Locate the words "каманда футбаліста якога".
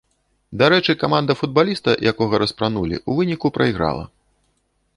1.03-2.35